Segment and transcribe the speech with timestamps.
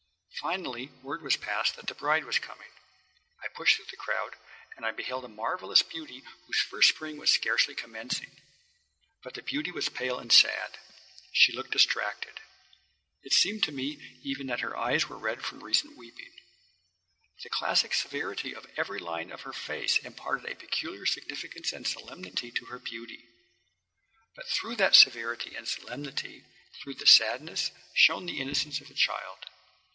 [0.39, 2.71] Finally word was passed that the bride was coming.
[3.43, 4.35] I pushed through the crowd,
[4.75, 8.31] and I beheld a marvellous beauty whose first spring was scarcely commencing.
[9.21, 10.79] But the beauty was pale and sad.
[11.31, 12.39] She looked distracted.
[13.21, 16.33] It seemed to me even that her eyes were red from recent weeping.
[17.43, 22.49] The classic severity of every line of her face imparted a peculiar significance and solemnity
[22.49, 23.27] to her beauty.
[24.35, 26.43] But through that severity and solemnity,
[26.81, 29.45] through the sadness, shone the innocence of a child.